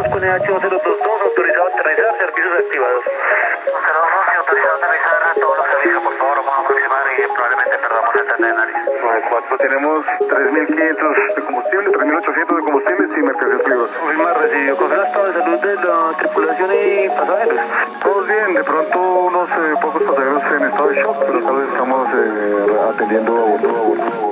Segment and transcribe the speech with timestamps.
[0.00, 3.04] 02 con EH1022, autorizado a aterrizar, servicios activados.
[3.04, 8.14] 02 autorizado a aterrizar, todos los servicios, por favor, vamos a aproximar y probablemente perdamos
[8.16, 8.82] el análisis.
[9.02, 14.02] 94, tenemos 3.500 de combustible, 3.800 de combustible sin mercancías peligrosas.
[14.06, 17.60] Wilmar, recibió con el estado de salud de la tripulación y pasajeros.
[18.02, 21.68] Todos bien, de pronto unos eh, pocos pasajeros en estado de shock, pero tal vez
[21.68, 24.29] estamos eh, atendiendo a bordo, a bordo,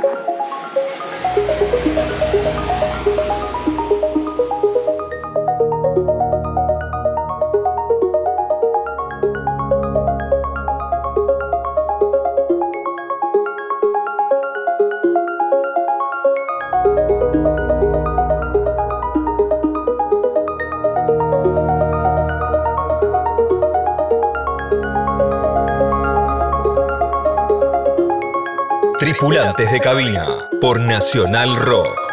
[29.67, 32.08] de cabina por Nacional Rock.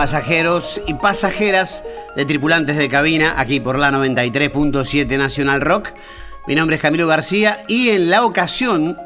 [0.00, 1.84] Pasajeros y pasajeras
[2.16, 5.90] de tripulantes de cabina, aquí por la 93.7 Nacional Rock.
[6.46, 8.96] Mi nombre es Camilo García y en la ocasión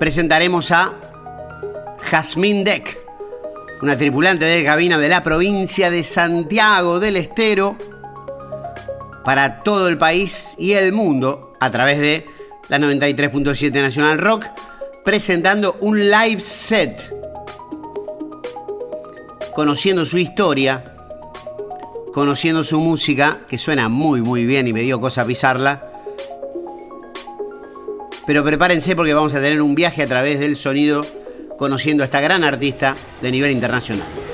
[0.00, 0.92] presentaremos a
[2.02, 2.98] Jazmín Deck,
[3.80, 7.76] una tripulante de cabina de la provincia de Santiago del Estero,
[9.24, 12.26] para todo el país y el mundo a través de
[12.66, 14.46] la 93.7 Nacional Rock,
[15.04, 17.15] presentando un live set
[19.56, 20.84] conociendo su historia,
[22.12, 25.90] conociendo su música, que suena muy muy bien y me dio cosa pisarla.
[28.26, 31.06] Pero prepárense porque vamos a tener un viaje a través del sonido
[31.56, 34.25] conociendo a esta gran artista de nivel internacional.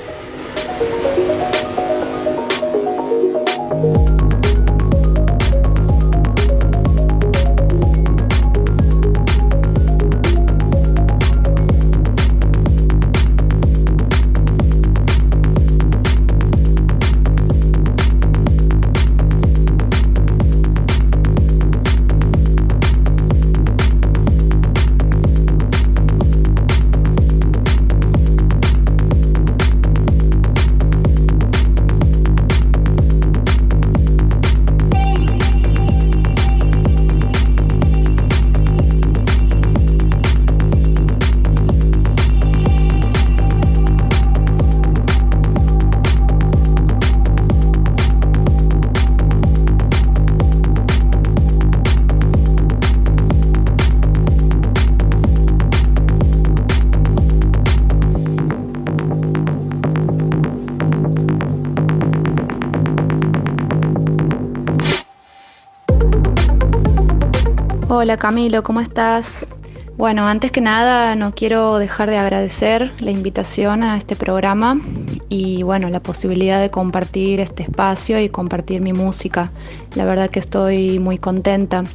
[68.03, 69.47] Hola Camilo, ¿cómo estás?
[69.95, 74.81] Bueno, antes que nada no quiero dejar de agradecer la invitación a este programa
[75.29, 79.53] y bueno, la posibilidad de compartir este espacio y compartir mi música.
[79.95, 81.85] La verdad que estoy muy contenta.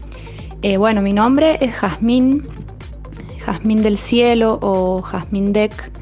[0.62, 2.42] Eh, bueno, mi nombre es Jazmín,
[3.44, 5.92] Jazmín del Cielo o Jazmín Deck.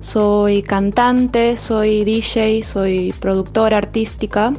[0.00, 4.54] Soy cantante, soy DJ, soy productora artística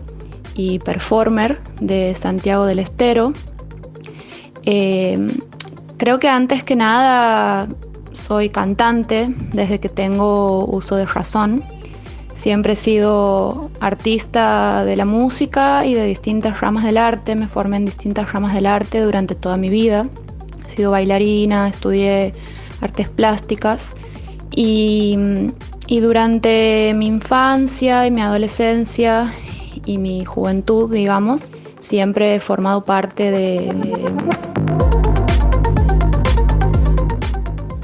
[0.53, 3.33] y performer de Santiago del Estero.
[4.63, 5.17] Eh,
[5.97, 7.67] creo que antes que nada
[8.13, 11.63] soy cantante desde que tengo uso de razón.
[12.35, 17.35] Siempre he sido artista de la música y de distintas ramas del arte.
[17.35, 20.03] Me formé en distintas ramas del arte durante toda mi vida.
[20.65, 22.31] He sido bailarina, estudié
[22.81, 23.95] artes plásticas
[24.49, 25.19] y,
[25.87, 29.31] y durante mi infancia y mi adolescencia
[29.85, 33.75] y mi juventud, digamos, siempre he formado parte de,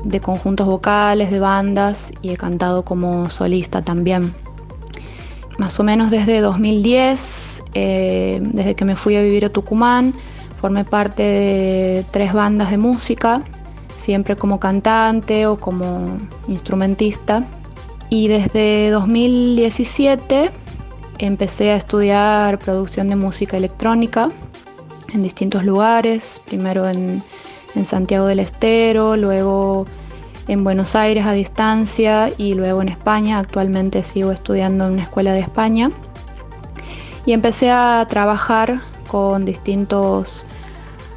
[0.06, 4.32] de conjuntos vocales, de bandas y he cantado como solista también.
[5.58, 10.14] Más o menos desde 2010, eh, desde que me fui a vivir a Tucumán,
[10.62, 13.42] formé parte de tres bandas de música,
[13.96, 16.06] siempre como cantante o como
[16.48, 17.44] instrumentista.
[18.10, 20.52] Y desde 2017
[21.20, 24.30] empecé a estudiar producción de música electrónica
[25.14, 27.24] en distintos lugares, primero en,
[27.86, 29.86] Santiago del Estero, luego
[30.48, 33.38] en Buenos Aires a distancia y luego en España.
[33.38, 35.92] Actualmente sigo estudiando en una escuela de España.
[37.28, 40.48] Y empecé a trabajar con distintos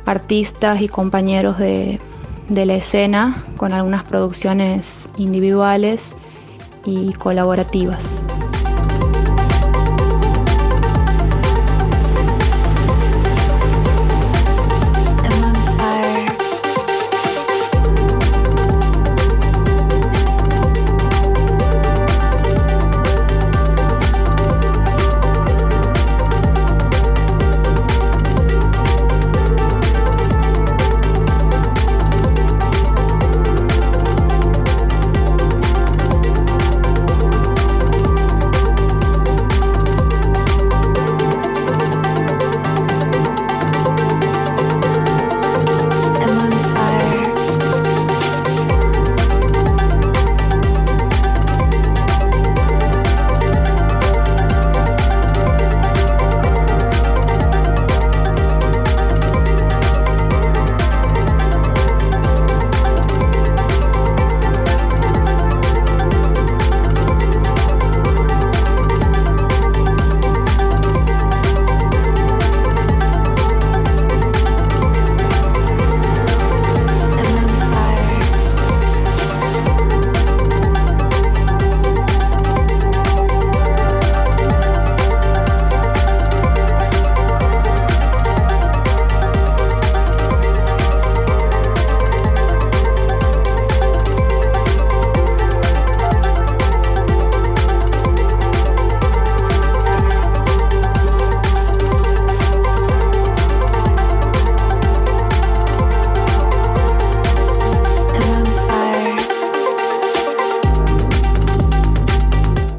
[0.04, 1.98] artistas y compañeros de,
[2.48, 6.16] de la escena, con algunas producciones individuales
[6.84, 8.26] y colaborativas.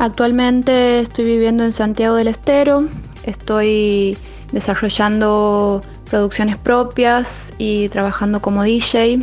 [0.01, 2.87] Actualmente estoy viviendo en Santiago del Estero,
[3.21, 4.17] estoy
[4.51, 9.19] desarrollando producciones propias y trabajando como DJ.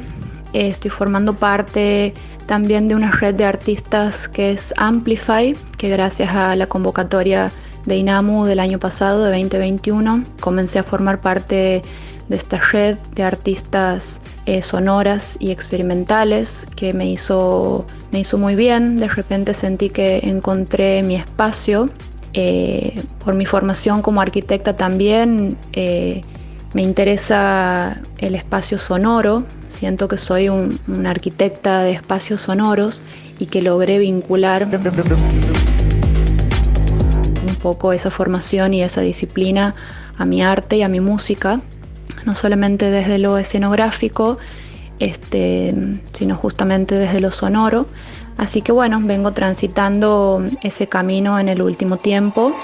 [0.53, 2.15] Estoy formando parte
[2.47, 7.51] también de una red de artistas que es Amplify, que gracias a la convocatoria
[7.85, 11.83] de INAMU del año pasado, de 2021, comencé a formar parte
[12.29, 18.55] de esta red de artistas eh, sonoras y experimentales que me hizo, me hizo muy
[18.55, 18.97] bien.
[18.97, 21.89] De repente sentí que encontré mi espacio.
[22.35, 26.21] Eh, por mi formación como arquitecta también eh,
[26.75, 29.45] me interesa el espacio sonoro.
[29.69, 33.01] Siento que soy un, una arquitecta de espacios sonoros
[33.39, 34.69] y que logré vincular
[37.47, 39.75] un poco esa formación y esa disciplina
[40.19, 41.61] a mi arte y a mi música
[42.29, 44.37] no solamente desde lo escenográfico,
[44.99, 45.75] este,
[46.13, 47.87] sino justamente desde lo sonoro.
[48.37, 52.55] Así que bueno, vengo transitando ese camino en el último tiempo.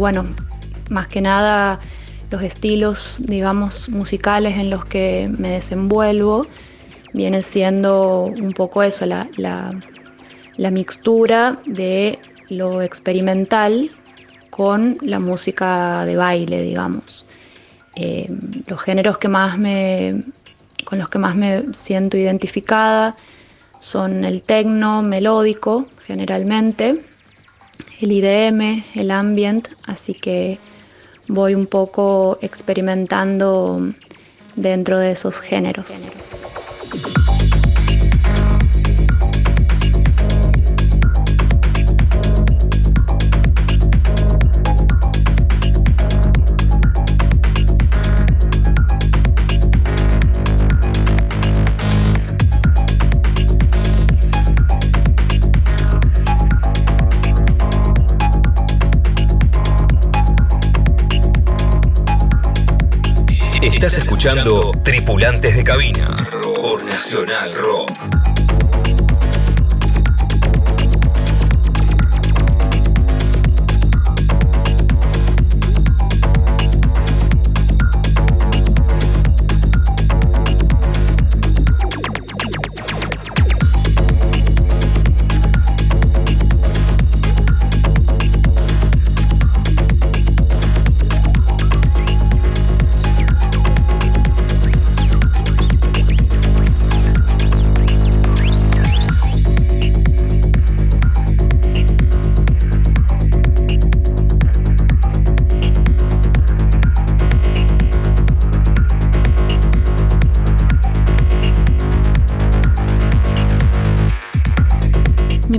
[0.00, 0.24] Bueno,
[0.88, 1.78] más que nada
[2.30, 6.46] los estilos, digamos, musicales en los que me desenvuelvo,
[7.12, 13.90] viene siendo un poco eso, la, la, mixtura de lo experimental
[14.48, 17.26] con la música de baile, digamos.
[17.94, 18.26] Eh,
[18.68, 20.22] los géneros que más me,
[20.86, 23.16] con los que más me siento identificada
[23.80, 27.09] son el techno melódico, generalmente,
[28.00, 30.58] el IDM, el ambient, así que
[31.28, 33.92] voy un poco experimentando
[34.56, 36.08] dentro de esos géneros.
[63.82, 66.14] Estás escuchando Tripulantes de Cabina
[66.60, 68.29] por Nacional Rock.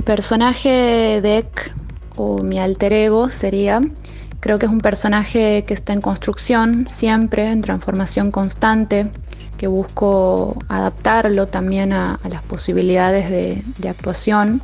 [0.02, 1.74] Personaje Deck
[2.16, 3.80] o mi alter ego sería,
[4.40, 9.10] creo que es un personaje que está en construcción siempre, en transformación constante,
[9.56, 14.60] que busco adaptarlo también a, las posibilidades de, actuación.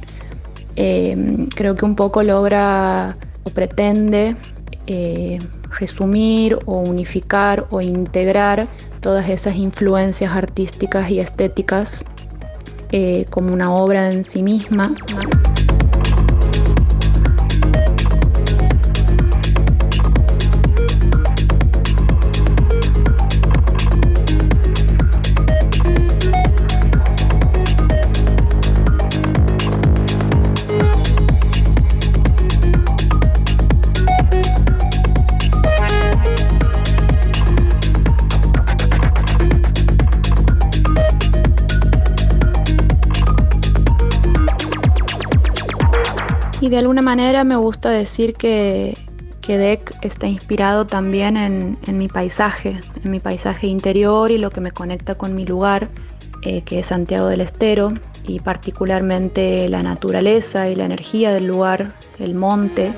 [0.77, 4.37] Eh, creo que un poco logra o pretende
[4.87, 5.39] eh,
[5.79, 8.69] resumir o unificar o integrar
[9.01, 12.05] todas esas influencias artísticas y estéticas
[12.91, 14.95] eh, como una obra en sí misma.
[46.69, 48.95] Y de alguna manera me gusta decir que,
[49.41, 54.61] que Deck está inspirado también en, mi paisaje, en mi paisaje interior y lo que
[54.61, 55.89] me conecta con mi lugar,
[56.43, 57.95] eh, que es Santiago del Estero,
[58.27, 62.93] y particularmente la naturaleza y la energía del lugar, el monte.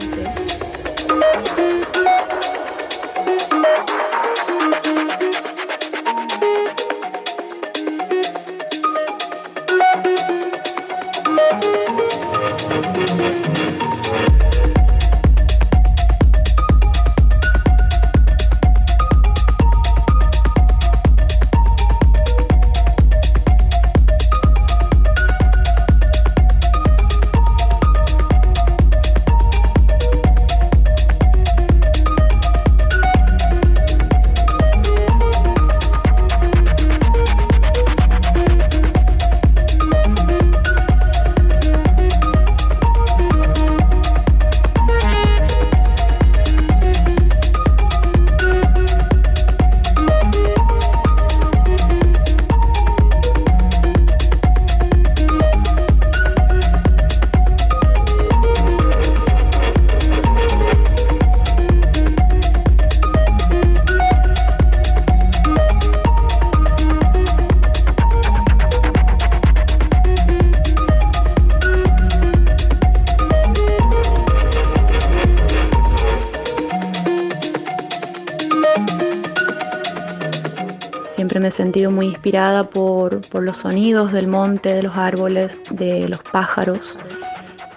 [82.00, 86.98] Muy inspirada por, los sonidos del monte, de los árboles, de los pájaros,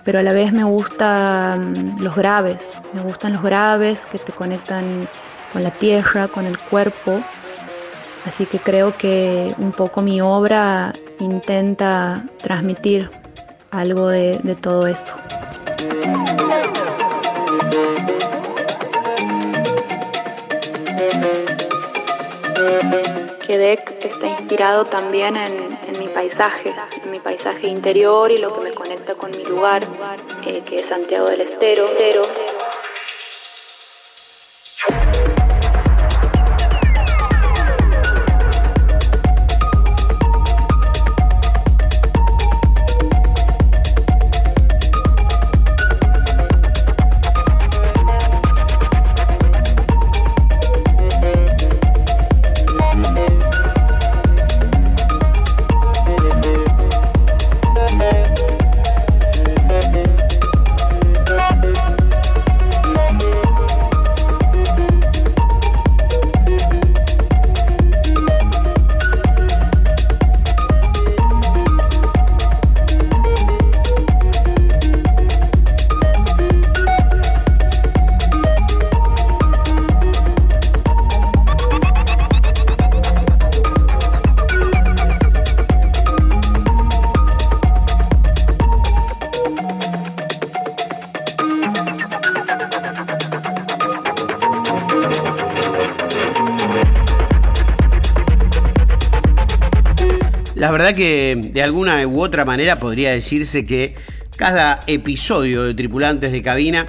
[0.06, 5.10] pero a la vez me gustan los graves, me gustan los graves que te conectan
[5.52, 7.20] con la tierra, con el cuerpo,
[8.26, 13.10] así que creo que un poco mi obra intenta transmitir
[13.72, 15.16] algo de, todo eso.
[23.58, 28.72] Deck está inspirado también en, mi paisaje, en mi paisaje interior y lo que me
[28.72, 29.84] conecta con mi lugar,
[30.46, 31.86] eh, que es Santiago del Estero.
[101.54, 103.96] De alguna u otra manera podría decirse que
[104.36, 106.88] cada episodio de Tripulantes de Cabina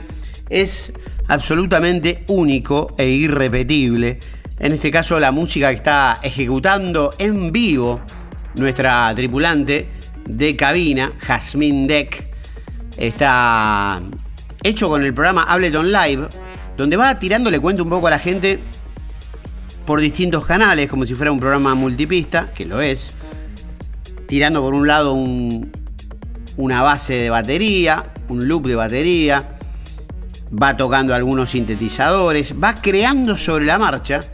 [0.48, 0.92] es
[1.28, 4.18] absolutamente único e irrepetible.
[4.58, 8.00] En este caso la música que está ejecutando en vivo
[8.54, 9.88] nuestra tripulante
[10.26, 12.24] de cabina, Jasmine Deck,
[12.96, 14.00] está
[14.62, 16.28] hecho con el programa Ableton Live,
[16.76, 18.60] donde va tirándole cuento un poco a la gente
[19.84, 23.13] por distintos canales, como si fuera un programa multipista, que lo es,
[24.34, 25.14] tirando por un lado
[26.56, 29.48] una base de batería, un loop de batería,
[30.60, 34.24] va tocando algunos sintetizadores, va creando sobre la marcha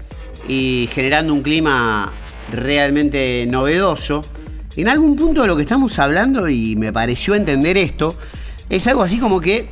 [0.48, 2.14] y generando un clima
[2.50, 4.24] realmente novedoso.
[4.74, 8.16] En algún punto de lo que estamos hablando, y me pareció entender esto,
[8.70, 9.68] es algo así como que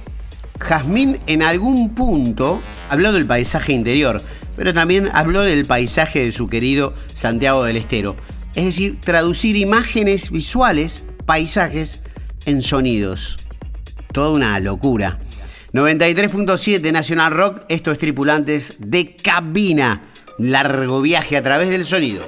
[0.61, 2.61] Jazmín en algún punto
[2.91, 4.21] habló del paisaje interior,
[4.57, 8.14] pero también habló del paisaje de su querido Santiago del Estero.
[8.59, 12.03] Es decir, traducir imágenes visuales, paisajes,
[12.44, 13.38] en sonidos.
[14.12, 15.16] Toda una locura.
[15.73, 20.03] 93.7 Nacional Rock, estos tripulantes de cabina.
[20.38, 22.27] Largo viaje a través del sonido.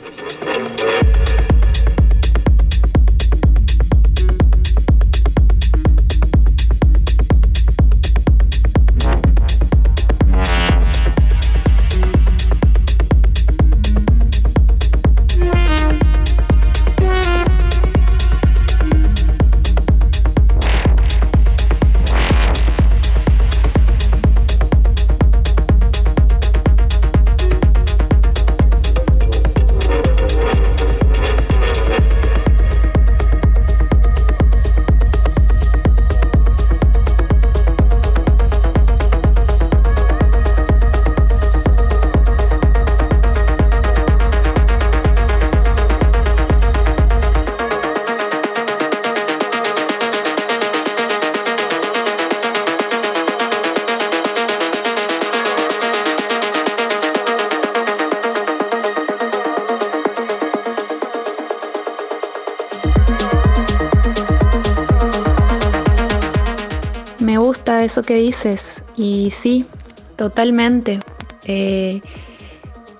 [67.90, 69.66] Eso que dices y sí,
[70.14, 71.00] totalmente.
[71.44, 72.00] Eh,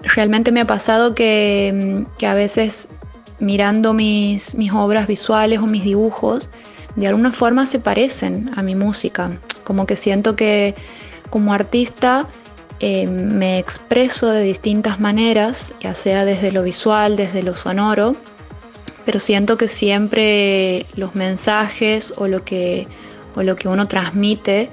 [0.02, 2.88] realmente me ha pasado que, a veces
[3.38, 6.50] mirando mis, mis obras visuales o mis dibujos,
[6.96, 9.38] de alguna forma se parecen a mi música.
[9.62, 10.74] Como que siento que
[11.30, 12.26] como artista
[12.80, 18.16] eh, me expreso de distintas maneras, ya sea desde lo visual, desde lo sonoro,
[19.04, 22.88] pero siento que siempre los mensajes o lo que
[23.34, 24.70] o lo que uno transmite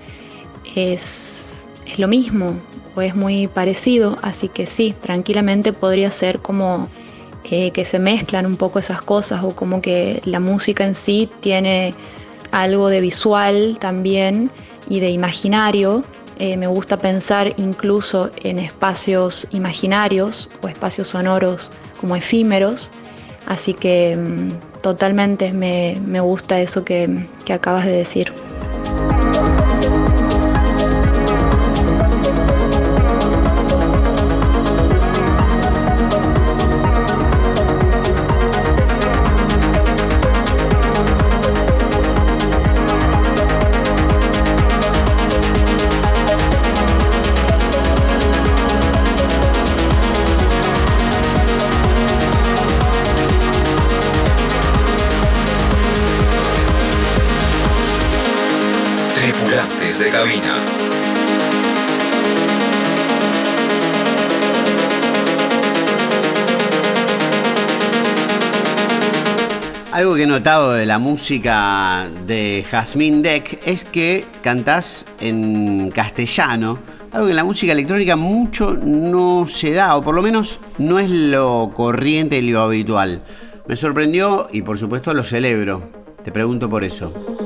[0.76, 2.56] es, es lo mismo
[2.96, 6.90] o es muy parecido, así que sí, tranquilamente podría ser como
[7.50, 11.30] eh, que se mezclan un poco esas cosas o como que la música en sí
[11.40, 11.94] tiene
[12.52, 14.52] algo de visual también
[14.90, 16.04] y de imaginario.
[16.40, 22.92] Eh, me gusta pensar incluso en espacios imaginarios o espacios sonoros como efímeros,
[23.48, 28.32] así que mm, totalmente me, gusta eso que acabas de decir.
[70.18, 76.80] Que he notado de la música de Jasmine Deck es que cantás en castellano,
[77.12, 80.98] algo que en la música electrónica mucho no se da, o por lo menos no
[80.98, 83.22] es lo corriente y lo habitual.
[83.68, 85.92] Me sorprendió y por supuesto lo celebro.
[86.24, 87.37] Te pregunto por eso.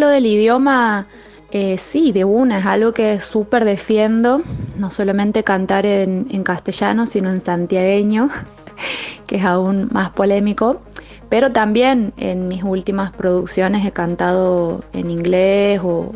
[0.00, 1.06] Lo del idioma,
[1.52, 4.42] eh, sí, de una, es algo que súper defiendo,
[4.76, 8.30] no solamente cantar en, castellano, sino en santiagueño,
[9.26, 10.80] que es aún más polémico,
[11.28, 16.12] pero también en mis últimas producciones he cantado en inglés o,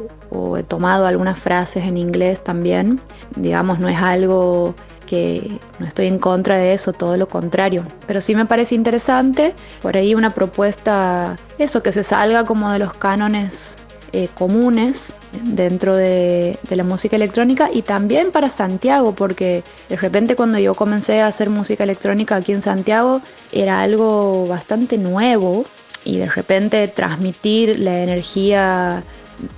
[0.57, 3.01] he tomado algunas frases en inglés también,
[3.37, 4.75] digamos, no es algo
[5.15, 7.87] que no estoy en contra de eso, todo lo contrario.
[8.07, 12.81] Pero sí me parece interesante, por ahí una propuesta, eso, que se salga como de
[12.81, 13.79] los cánones
[14.13, 20.59] eh, comunes dentro de, la música electrónica y también para Santiago, porque de repente cuando
[20.59, 23.21] yo comencé a hacer música electrónica aquí en Santiago
[23.53, 25.65] era algo bastante nuevo
[26.05, 29.03] y de repente transmitir la energía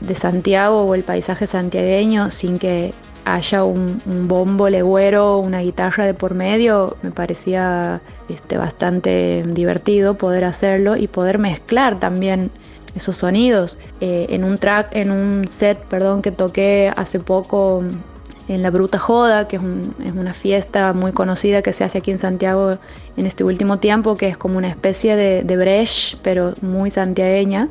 [0.00, 2.94] de Santiago o el paisaje santiagueño sin que
[3.26, 10.44] haya un, bombo legüero, una guitarra de por medio, me parecía este, bastante divertido poder
[10.44, 12.52] hacerlo y poder mezclar también
[12.94, 13.80] esos sonidos.
[14.00, 17.82] Eh, en un track, en un set, perdón, que toqué hace poco
[18.46, 22.20] en la Bruta Joda, que es, una fiesta muy conocida que se hace aquí en
[22.20, 22.78] Santiago
[23.16, 25.88] en este último tiempo, que es como una especie de, de
[26.22, 27.70] pero muy santiagueña.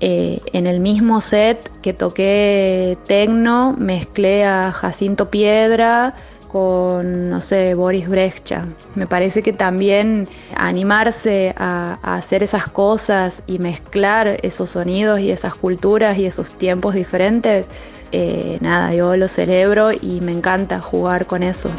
[0.00, 6.14] Eh, en el mismo set que toqué tecno, mezclé a Jacinto Piedra,
[6.48, 8.66] con, no sé, Boris Brecha.
[8.94, 15.54] Me parece que también animarse a, hacer esas cosas y mezclar esos sonidos y esas
[15.54, 17.70] culturas y esos tiempos diferentes,
[18.12, 21.70] eh, nada, yo lo celebro y me encanta jugar con eso.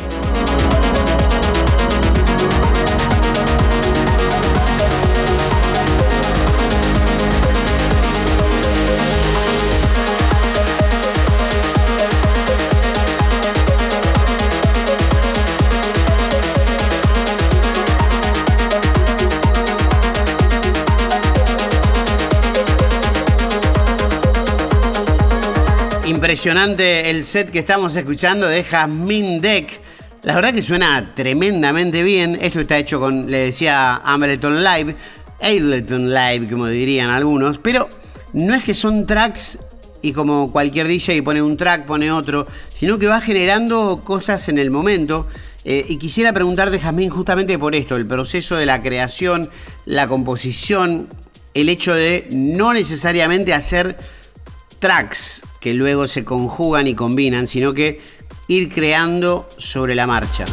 [26.27, 29.79] Impresionante el set que estamos escuchando de Jasmine Deck.
[30.23, 32.37] La verdad que suena tremendamente bien.
[32.41, 34.93] Esto está hecho con, le decía, Ableton Live,
[35.39, 37.59] Ableton Live, como dirían algunos.
[37.59, 37.87] Pero
[38.33, 39.57] no es que son tracks
[40.01, 44.59] y como cualquier DJ pone un track, pone otro, sino que va generando cosas en
[44.59, 45.27] el momento.
[45.63, 49.49] Eh, y quisiera preguntarte, Jasmine, justamente por esto, el proceso de la creación,
[49.85, 51.07] la composición,
[51.53, 53.97] el hecho de no necesariamente hacer
[54.79, 58.01] tracks que luego se conjugan y combinan, sino que
[58.47, 60.45] ir creando sobre la marcha.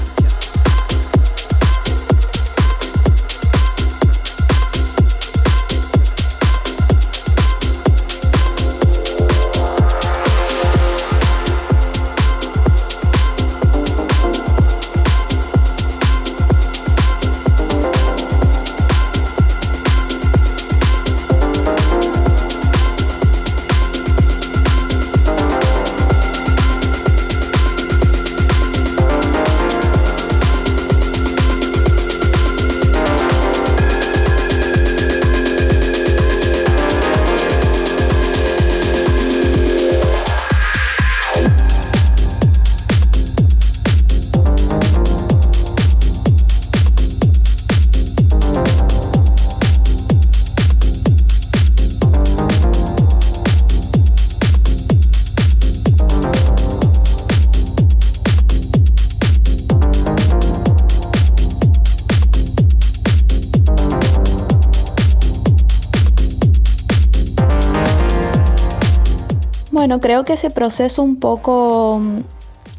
[69.85, 72.01] Bueno, creo que ese proceso un poco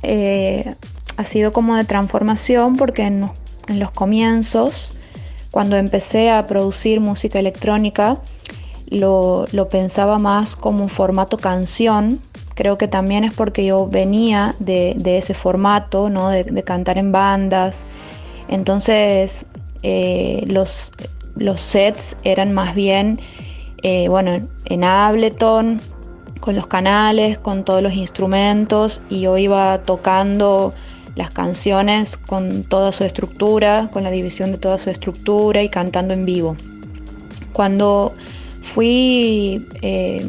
[0.01, 0.73] eh,
[1.17, 3.29] ha sido como de transformación porque en,
[3.67, 4.95] los comienzos,
[5.51, 8.17] cuando empecé a producir música electrónica,
[8.87, 12.19] lo, pensaba más como un formato canción.
[12.55, 16.29] Creo que también es porque yo venía de, ese formato, ¿no?
[16.29, 17.85] de, cantar en bandas.
[18.47, 19.45] Entonces,
[19.83, 20.91] eh, los,
[21.35, 23.19] los sets eran más bien,
[23.83, 25.79] eh, bueno, en Ableton,
[26.45, 30.75] con los canales, con todos los instrumentos y yo iba tocando
[31.15, 36.13] las canciones con toda su estructura, con la división de toda su estructura y cantando
[36.13, 36.55] en vivo.
[37.51, 38.13] Cuando
[38.61, 40.23] fui eh,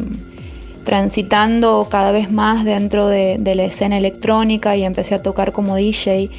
[0.84, 6.30] transitando cada vez más dentro de, la escena electrónica y empecé a tocar como DJ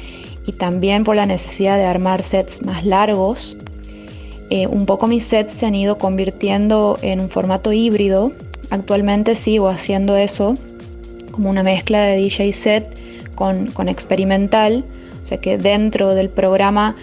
[0.44, 3.56] y también por la necesidad de armar sets más largos,
[4.50, 8.32] eh, un poco mis sets se han ido convirtiendo en un formato híbrido
[8.70, 10.56] Actualmente sigo haciendo eso
[11.30, 12.96] como una mezcla de DJ set
[13.34, 14.84] con, experimental,
[15.22, 16.96] o sea que dentro del programa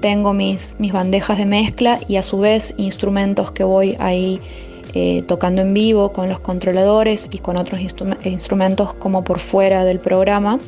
[0.00, 4.40] tengo mis, mis bandejas de mezcla y a su vez instrumentos que voy ahí
[4.94, 7.80] eh, tocando en vivo con los controladores y con otros
[8.24, 10.58] instrumentos como por fuera del programa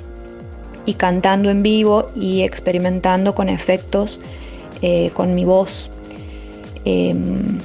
[0.84, 4.20] y cantando en vivo y experimentando con efectos
[4.82, 5.90] eh, con mi voz.
[6.84, 7.60] Em,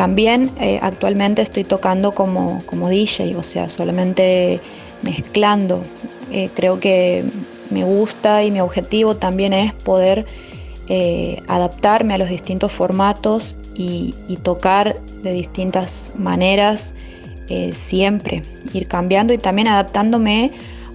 [0.00, 4.58] también eh, actualmente estoy tocando como, como DJ, o sea, solamente
[5.02, 5.84] mezclando.
[6.32, 7.22] Eh, creo que
[7.68, 10.24] me gusta y mi objetivo también es poder
[10.88, 16.94] eh, adaptarme a los distintos formatos y, tocar de distintas maneras
[17.74, 20.52] siempre, ir cambiando y también adaptándome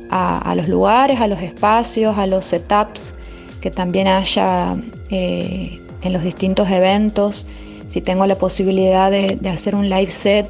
[0.10, 3.13] a, los lugares, a los espacios, a los setups
[3.62, 4.76] que también haya
[5.12, 7.46] en los distintos eventos.
[7.88, 10.48] Si tengo la posibilidad de, hacer un live set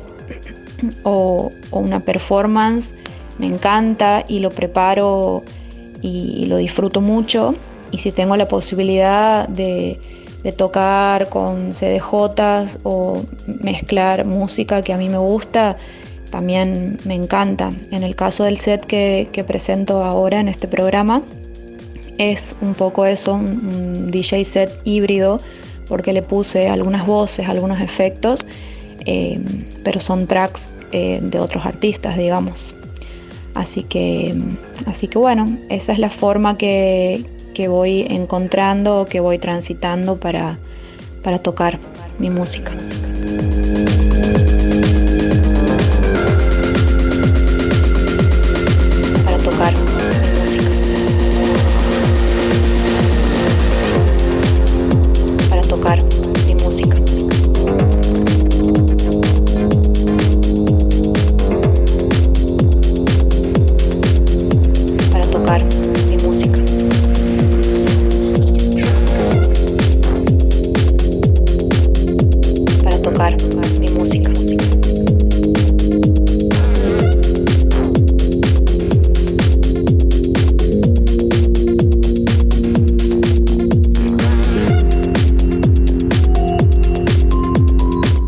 [1.04, 2.95] o, una performance,
[3.38, 5.43] me encanta y lo preparo
[6.02, 7.56] y, lo disfruto mucho.
[7.91, 10.00] Y si tengo la posibilidad de,
[10.58, 15.76] tocar con CDJs o mezclar música que a mí me gusta,
[16.30, 17.71] también me encanta.
[17.91, 21.24] En el caso del set que, presento ahora en este programa,
[22.17, 25.39] es un poco eso, un, DJ set híbrido,
[25.88, 28.45] porque le puse algunas voces, algunos efectos,
[29.06, 29.39] eh,
[29.84, 32.76] pero son tracks eh, de otros artistas, digamos.
[33.54, 34.36] Así que,
[34.86, 40.60] así que bueno, esa es la forma que, que voy encontrando, que voy transitando para,
[41.24, 41.80] para tocar
[42.19, 42.71] mi música.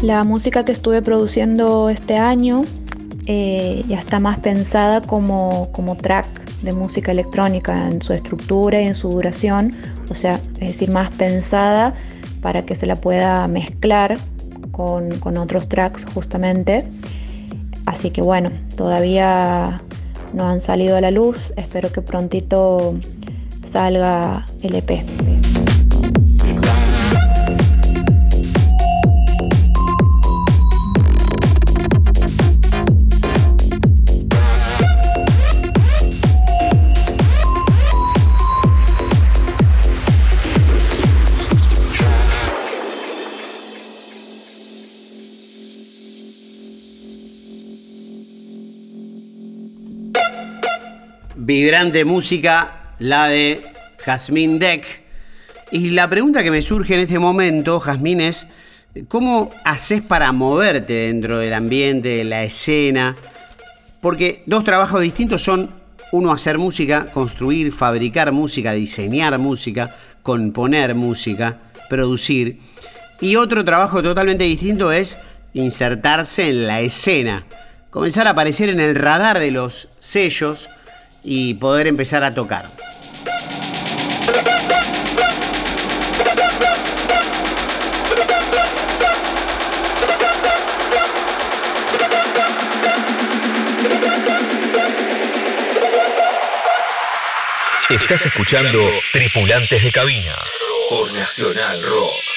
[0.08, 2.62] La música que estuve produciendo este año
[3.26, 6.26] eh, ya está más pensada como, como track
[6.62, 9.76] de música electrónica en su estructura y en su duración,
[10.10, 11.94] o sea, es decir, más pensada
[12.42, 14.18] para que se la pueda mezclar
[14.72, 16.86] con, con otros tracks justamente.
[17.86, 19.82] Así que bueno, todavía
[20.34, 22.96] no han salido a la luz, espero que prontito
[23.66, 25.04] salga el EP.
[51.48, 53.64] Vibrante música, la de
[54.00, 54.84] Jazmín Deck.
[55.72, 58.48] Y la pregunta que me surge en este momento, Jazmín, es
[59.08, 63.16] ¿cómo haces para moverte dentro del ambiente, de la escena?
[64.02, 65.72] Porque dos trabajos distintos son,
[66.12, 72.60] uno hacer música, construir, fabricar música, diseñar música, componer música, producir.
[73.22, 75.18] Y otro trabajo totalmente distinto es
[75.54, 77.46] insertarse en la escena,
[77.90, 80.68] comenzar a aparecer en el radar de los sellos,
[81.30, 82.70] y poder empezar a tocar.
[97.90, 98.80] Estás escuchando
[99.12, 100.36] Tripulantes de Cabina
[100.90, 102.28] por Nacional Rock.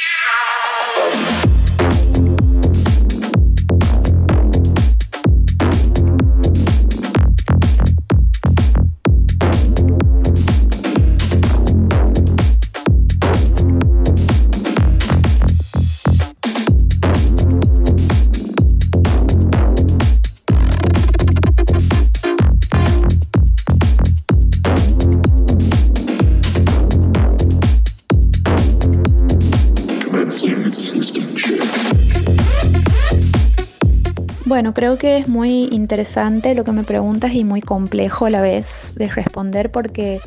[34.71, 38.41] Bueno, creo que es muy interesante lo que me preguntas y muy complejo a la
[38.41, 40.21] vez de responder porque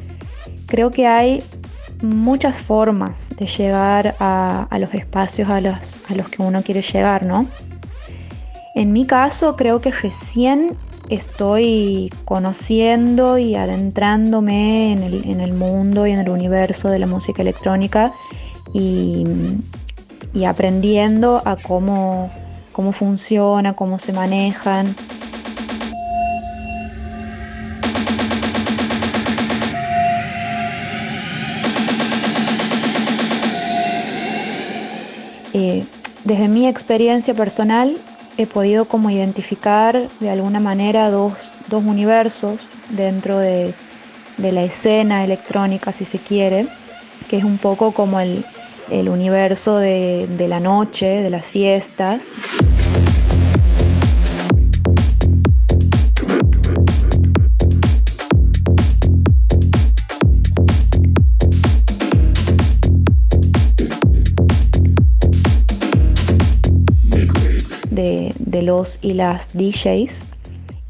[0.65, 1.41] creo que hay
[2.01, 5.77] muchas formas de llegar a, los espacios a los,
[6.09, 7.45] a los que uno quiere llegar, ¿no?
[8.75, 10.75] En mi caso creo que recién
[11.07, 17.07] estoy conociendo y adentrándome en el, en el, mundo y en el universo de la
[17.07, 18.11] música electrónica
[18.73, 19.23] y,
[20.33, 22.29] y aprendiendo a cómo
[22.73, 24.93] cómo funciona, cómo se manejan.
[35.53, 35.85] Eh,
[36.23, 37.95] desde mi experiencia personal
[38.37, 42.59] he podido como identificar de alguna manera dos, universos
[42.89, 43.73] dentro de,
[44.37, 46.67] de la escena electrónica, si se quiere,
[47.29, 48.45] que es un poco como el,
[48.89, 52.33] el universo de, de la noche, de las fiestas.
[67.89, 70.25] De, de los y las DJs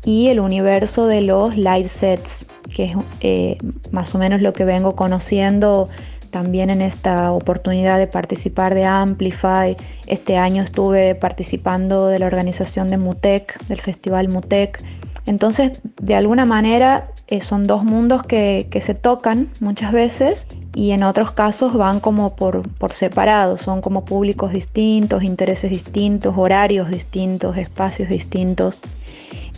[0.06, 3.58] y el universo de los live sets, que es eh,
[3.92, 5.90] más o menos lo que vengo conociendo
[6.34, 9.78] también en esta oportunidad de participar de Amplify.
[10.08, 14.84] Este año estuve participando de la organización de Mutec, del festival Mutec.
[15.28, 21.04] Entonces, de alguna manera, eh, son dos mundos que, se tocan muchas veces y en
[21.04, 27.58] otros casos van como por, por separado, son como públicos distintos, intereses distintos, horarios distintos,
[27.58, 28.80] espacios distintos.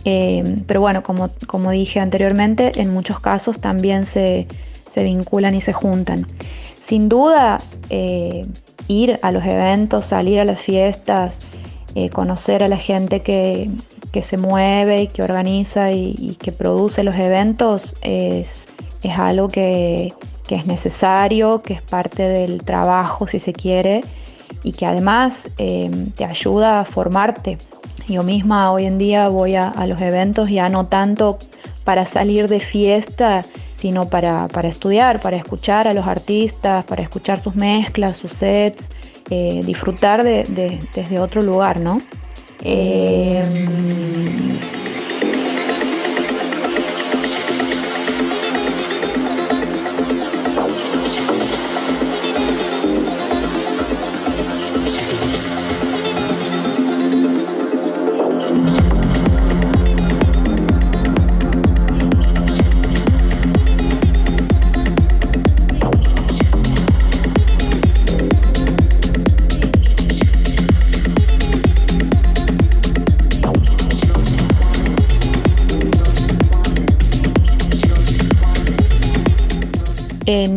[0.04, 4.46] Eh, pero bueno, como, como, dije anteriormente, en muchos casos también se,
[4.88, 6.26] se vinculan y se juntan.
[6.86, 8.46] Sin duda, eh,
[8.86, 11.40] ir a los eventos, salir a las fiestas,
[11.96, 13.68] eh, conocer a la gente que,
[14.12, 18.68] que, se mueve y que organiza y, que produce los eventos es,
[19.02, 20.12] es algo que,
[20.46, 24.04] que es necesario, que es parte del trabajo si se quiere
[24.62, 27.58] y que además te ayuda a formarte.
[28.06, 31.40] Yo misma hoy en día voy a los eventos ya no tanto
[31.86, 37.40] para salir de fiesta, sino para, para, estudiar, para escuchar a los artistas, para escuchar
[37.40, 38.90] sus mezclas, sus sets,
[39.30, 42.00] eh, disfrutar de, de, desde otro lugar, ¿no?
[42.60, 43.40] Eh,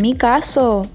[0.10, 0.88] mi caso,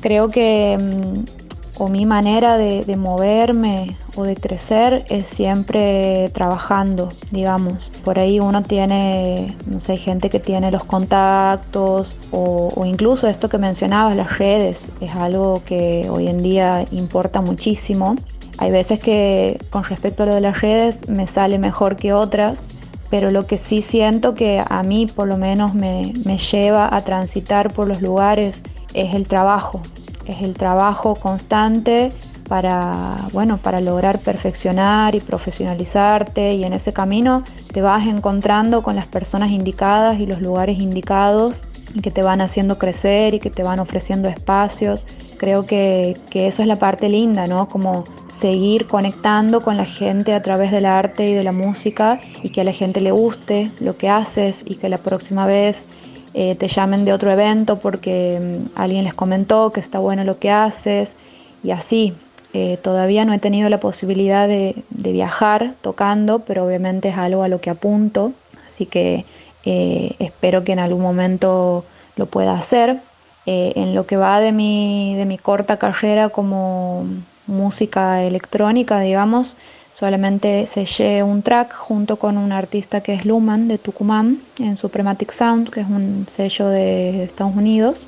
[0.00, 7.08] creo que mm, o mi manera de, de, moverme o de crecer es siempre trabajando,
[7.32, 7.92] digamos.
[8.04, 13.48] Por ahí uno tiene, no sé, gente que tiene los contactos o, o incluso esto
[13.48, 18.14] que mencionabas, las redes, es algo que hoy en día importa muchísimo.
[18.58, 22.76] Hay veces que con respecto a lo de las redes me sale mejor que otras
[23.12, 27.04] pero lo que sí siento que a mí por lo menos me, me, lleva a
[27.04, 28.62] transitar por los lugares
[28.94, 29.82] es el trabajo,
[30.24, 32.10] es el trabajo constante
[32.48, 38.96] para, bueno, para lograr perfeccionar y profesionalizarte y en ese camino te vas encontrando con
[38.96, 41.64] las personas indicadas y los lugares indicados
[42.02, 45.04] que te van haciendo crecer y que te van ofreciendo espacios
[45.42, 47.66] creo que, que, eso es la parte linda, ¿no?
[47.66, 52.50] Como seguir conectando con la gente a través del arte y de la música y
[52.50, 55.88] que a la gente le guste lo que haces y que la próxima vez
[56.34, 60.38] eh, te llamen de otro evento porque um, alguien les comentó que está bueno lo
[60.38, 61.16] que haces
[61.64, 62.14] y así.
[62.54, 67.42] Eh, todavía no he tenido la posibilidad de, de, viajar tocando, pero obviamente es algo
[67.42, 68.32] a lo que apunto,
[68.64, 69.24] así que
[69.64, 71.84] eh, espero que en algún momento
[72.14, 73.00] lo pueda hacer.
[73.44, 77.04] Eh, en lo que va de mi, de mi corta carrera como
[77.48, 79.56] música electrónica, digamos,
[79.92, 85.32] solamente sellé un track junto con un artista que es Luman de Tucumán en Suprematic
[85.32, 88.04] Sound, que es un sello de Estados Unidos.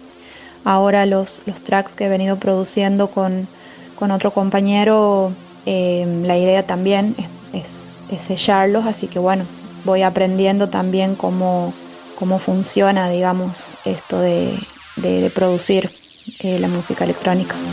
[0.65, 3.49] Ahora los, los tracks que he venido produciendo con,
[3.97, 5.33] con otro compañero,
[5.67, 7.17] eh, la idea también
[7.53, 9.45] es, es, es, sellarlos, así que bueno,
[9.85, 11.75] voy aprendiendo también cómo,
[12.15, 14.59] cómo funciona, digamos, esto de,
[14.97, 15.99] de, de producir
[16.39, 17.67] eh, la música electrónica.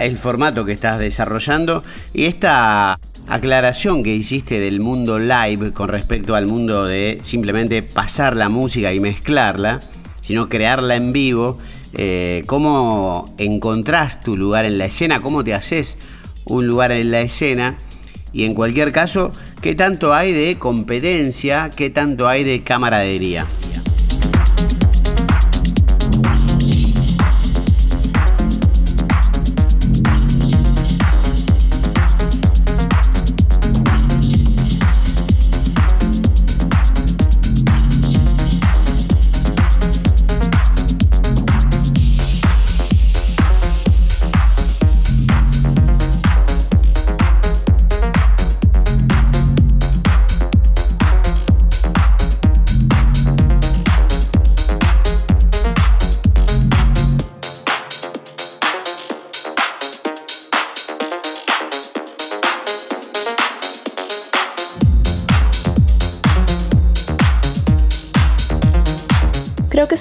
[0.00, 1.82] El formato que estás desarrollando
[2.12, 8.36] y esta aclaración que hiciste del mundo live con respecto al mundo de simplemente pasar
[8.36, 9.80] la música y mezclarla,
[10.20, 11.58] sino crearla en vivo,
[11.94, 15.20] eh, ¿cómo encontrás tu lugar en la escena?
[15.20, 15.98] ¿Cómo te haces
[16.44, 17.76] un lugar en la escena?
[18.32, 21.70] Y en cualquier caso, ¿qué tanto hay de competencia?
[21.74, 23.46] ¿Qué tanto hay de camaradería?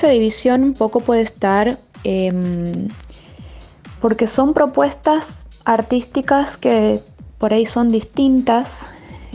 [0.01, 2.87] Esa división un poco puede estar em,
[3.99, 7.03] porque son propuestas artísticas que
[7.37, 8.89] por ahí son distintas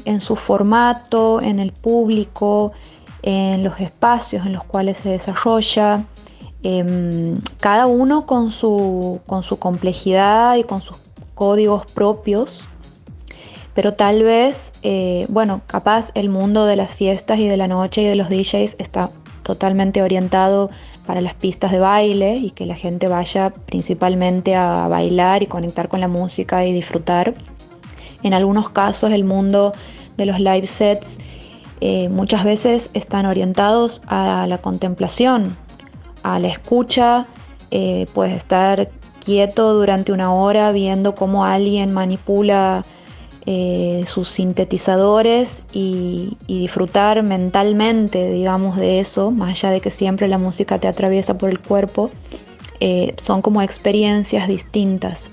[0.04, 2.72] en su formato, en el público,
[3.22, 6.04] en los espacios en los cuales se desarrolla,
[6.64, 10.96] em, cada uno con su, con su complejidad y con sus
[11.36, 12.66] códigos propios,
[13.72, 18.02] pero tal vez, eh, bueno, capaz el mundo de las fiestas y de la noche
[18.02, 19.10] y de los DJs está
[19.46, 20.70] totalmente orientado
[21.06, 25.88] para las pistas de baile y que la gente vaya principalmente a bailar y conectar
[25.88, 27.34] con la música y disfrutar.
[28.24, 29.72] En algunos casos el mundo
[30.16, 31.18] de los live sets
[31.80, 35.56] eh, muchas veces están orientados a la contemplación,
[36.24, 37.26] a la escucha,
[37.70, 38.88] eh, puedes estar
[39.24, 42.84] quieto durante una hora viendo cómo alguien manipula
[43.48, 50.36] eh, sus sintetizadores y, disfrutar mentalmente, digamos, de eso, más allá de que siempre la
[50.36, 52.10] música te atraviesa por el cuerpo,
[52.80, 55.30] eh, son como experiencias distintas.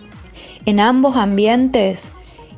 [0.67, 2.13] En ambos ambientes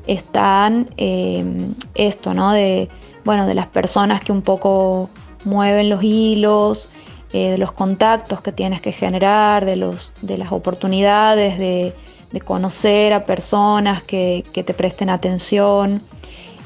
[0.08, 1.46] están eh,
[1.94, 2.52] esto, ¿no?
[2.52, 2.90] De,
[3.24, 5.10] bueno, de las personas que un poco
[5.46, 6.90] mueven los hilos,
[7.32, 11.94] de los contactos que tienes que generar, de, los, de las oportunidades de,
[12.36, 16.02] de conocer a personas que, te presten atención.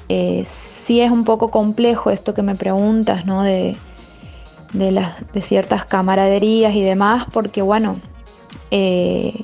[0.09, 3.43] Eh, sí es un poco complejo esto que me preguntas, ¿no?
[3.43, 3.77] De,
[4.73, 7.99] de, ciertas camaraderías y demás, porque bueno,
[8.71, 9.43] eh,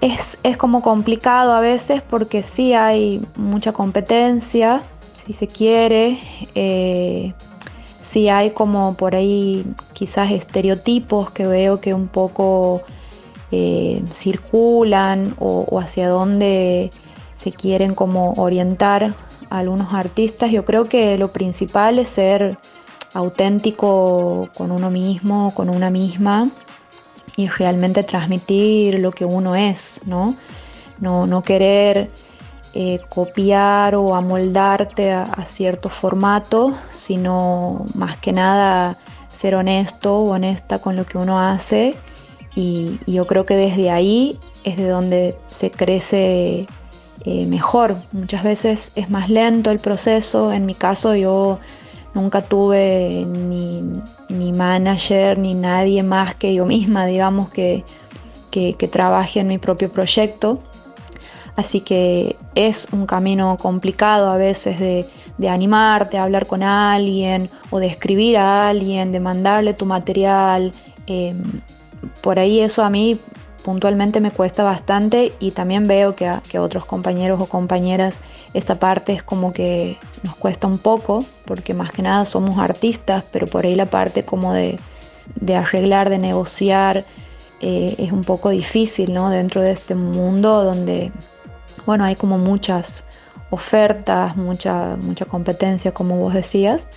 [0.00, 4.82] es, como complicado a veces porque sí hay mucha competencia,
[5.14, 6.18] si se quiere,
[6.56, 7.34] eh,
[8.02, 12.82] sí hay como por ahí quizás estereotipos que veo que un poco
[13.52, 16.90] eh, circulan o, hacia dónde
[17.34, 19.14] se quieren como orientar
[19.48, 20.52] algunos artistas.
[20.52, 22.58] Yo creo que lo principal es ser
[23.12, 26.48] auténtico con uno mismo, con una misma
[27.36, 30.36] y realmente transmitir lo que uno es, ¿no?
[31.00, 32.10] No, querer
[32.74, 38.98] eh, copiar o amoldarte a, a, cierto formato, sino más que nada
[39.32, 41.96] ser honesto o honesta con lo que uno hace
[42.54, 46.66] y, yo creo que desde ahí es de donde se crece
[47.24, 47.96] eh, mejor.
[48.12, 50.52] Muchas veces es más lento el proceso.
[50.52, 51.58] En mi caso yo
[52.14, 57.84] nunca tuve ni, manager ni nadie más que yo misma, digamos, que,
[58.50, 60.60] que, trabaje en mi propio proyecto.
[61.56, 65.06] Así que es un camino complicado a veces de,
[65.48, 70.72] animarte a hablar con alguien o de escribir a alguien, de mandarle tu material.
[71.06, 71.42] Em,
[72.22, 73.18] por ahí eso a mí
[73.60, 78.20] puntualmente me cuesta bastante y también veo que a, otros compañeros o compañeras
[78.54, 83.24] esa parte es como que nos cuesta un poco porque más que nada somos artistas,
[83.30, 84.78] pero por ahí la parte como de,
[85.54, 87.04] arreglar, de negociar
[87.60, 89.30] eh, es un poco difícil ¿no?
[89.30, 91.12] dentro de este mundo donde
[91.86, 93.04] bueno hay como muchas
[93.50, 96.88] ofertas, mucha, mucha competencia como vos decías,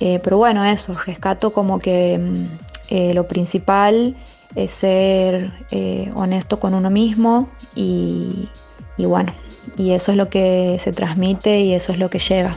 [0.00, 2.46] eh, pero bueno eso, rescato como que mm,
[2.88, 4.16] eh, lo principal
[4.54, 8.48] es ser eh, honesto con uno mismo y,
[8.96, 9.32] y bueno,
[9.76, 12.56] y eso es lo que se transmite y eso es lo que llega.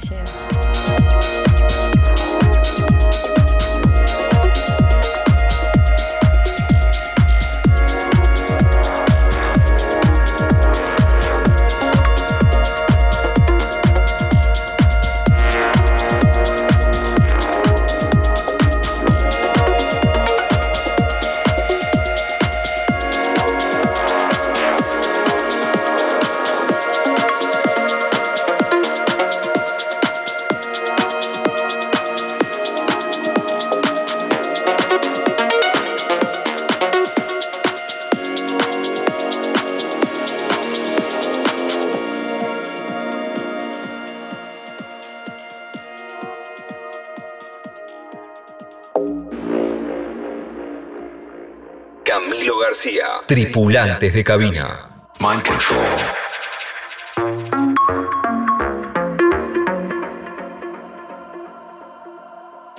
[53.62, 54.90] Tripulantes de cabina.
[55.20, 55.78] Mind control.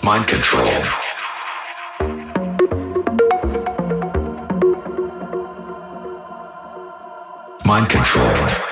[0.03, 0.67] Mind control.
[7.65, 8.72] Mind control.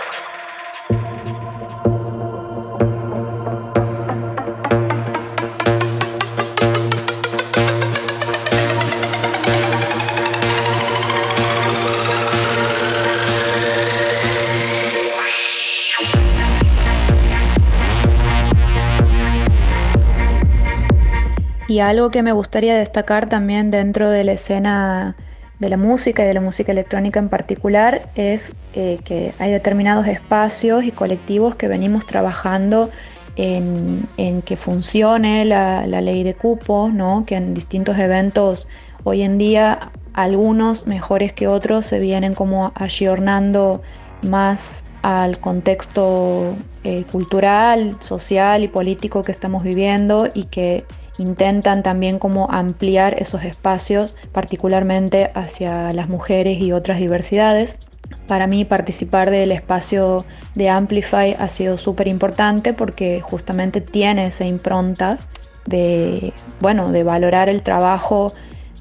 [21.80, 25.16] Algo que me gustaría destacar también dentro de la escena
[25.60, 30.06] de la música y de la música electrónica en particular es eh, que hay determinados
[30.06, 32.90] espacios y colectivos que venimos trabajando
[33.36, 34.08] en,
[34.44, 37.24] que funcione la, ley de cupo, ¿no?
[37.26, 38.68] que en distintos eventos
[39.04, 43.82] hoy en día algunos mejores que otros se vienen como ayornando
[44.22, 46.54] más al contexto
[46.84, 50.84] eh, cultural, social y político que estamos viviendo y que
[51.18, 57.78] intentan también como ampliar esos espacios, particularmente hacia las mujeres y otras diversidades.
[58.26, 64.44] Para mí participar del espacio de Amplify ha sido súper importante porque justamente tiene esa
[64.44, 65.18] impronta
[65.66, 68.32] de, bueno, de valorar el trabajo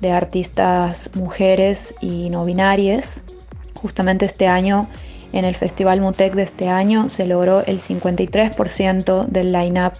[0.02, 3.24] de artistas mujeres y no binarias.
[3.76, 4.88] Justamente este año,
[5.34, 9.94] en el Festival Mutec de este año, se logró el 53% del line-up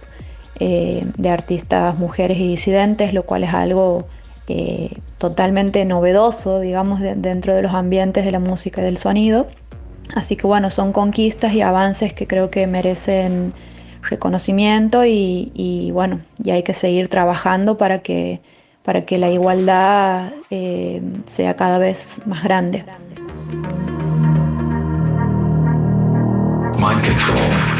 [0.60, 4.06] eh, de artistas mujeres y disidentes, lo cual es algo
[4.46, 9.46] eh, totalmente novedoso, digamos, dentro de los ambientes de la música y del sonido.
[10.14, 13.54] Así que bueno, son conquistas y avances que creo que merecen
[14.02, 18.40] reconocimiento y, bueno, y hay que seguir trabajando para que,
[18.82, 22.84] para que la igualdad eh, sea cada vez más grande.
[26.78, 27.79] Mind control.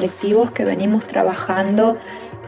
[0.00, 1.98] Colectivos que venimos trabajando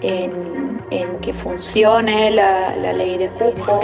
[0.01, 0.81] en,
[1.21, 3.81] que funcione la, la ley de cupo.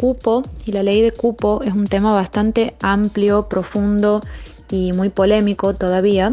[0.00, 4.22] Cupo y la ley de cupo es un tema bastante amplio, profundo
[4.70, 6.32] y muy polémico todavía.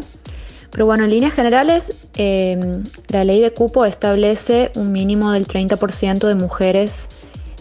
[0.72, 6.28] Pero bueno, en líneas generales, em, la ley de cupo establece un mínimo del 30%
[6.30, 7.10] de mujeres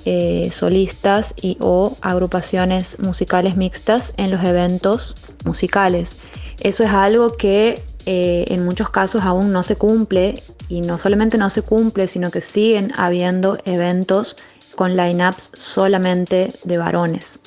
[0.05, 6.19] eh, solistas y o agrupaciones musicales mixtas en los eventos musicales.
[6.61, 11.37] Eso es algo que eh, en muchos casos aún no se cumple y no solamente
[11.37, 14.37] no se cumple, sino que siguen habiendo eventos
[14.77, 17.41] con lineups solamente de varones.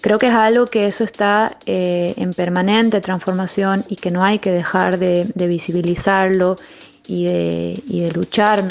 [0.00, 4.38] Creo que es algo que eso está eh, en permanente transformación y que no hay
[4.38, 6.56] que dejar de, visibilizarlo
[7.06, 8.64] de, y de luchar.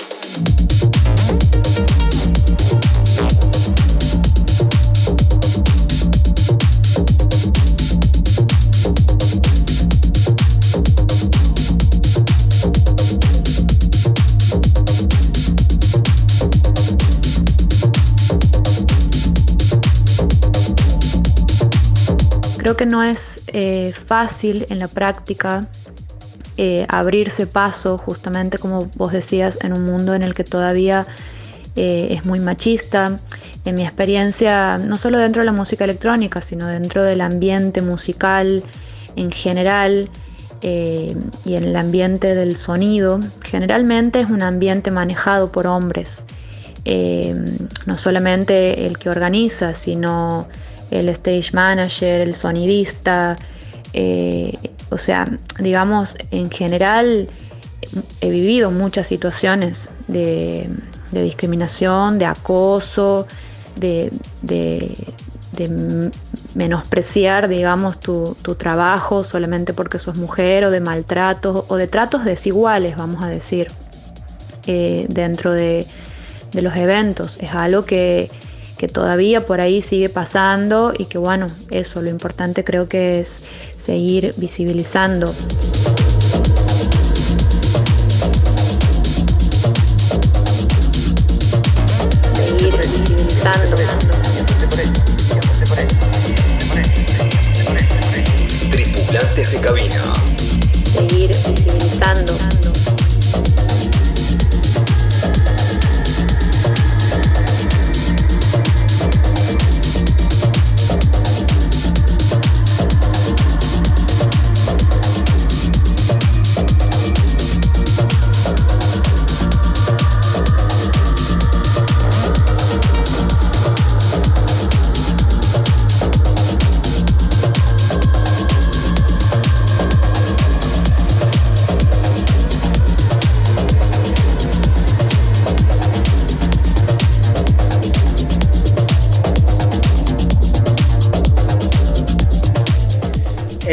[22.69, 25.67] Creo que no es eh, fácil en la práctica
[26.55, 31.07] eh, abrirse paso, justamente como vos decías, en un mundo en el que todavía
[31.75, 33.19] eh, es muy machista.
[33.65, 38.63] En mi experiencia, no solo dentro de la música electrónica, sino dentro del ambiente musical
[39.15, 40.07] en general
[40.61, 41.15] eh,
[41.45, 46.23] y en el ambiente del sonido, generalmente es un ambiente manejado por hombres.
[47.87, 50.47] no solamente el que organiza, sino
[50.91, 53.37] el stage manager, el sonidista,
[53.93, 54.57] eh,
[54.89, 55.27] o sea,
[55.59, 57.27] digamos, en general
[58.21, 60.69] he vivido muchas situaciones de,
[61.11, 63.27] discriminación, de acoso,
[63.75, 64.11] de,
[66.55, 72.97] menospreciar, digamos, tu, trabajo solamente porque sos mujer o de maltratos o de tratos desiguales,
[72.97, 73.71] vamos a decir,
[74.65, 75.85] eh, dentro de
[76.53, 77.37] los eventos.
[77.37, 78.29] Es algo que
[78.79, 83.43] que todavía por ahí sigue pasando y que bueno, eso, lo importante creo que es
[83.77, 85.33] seguir visibilizando.
[92.33, 93.75] Seguir visibilizando.
[98.71, 100.08] Tripulantes de cabina.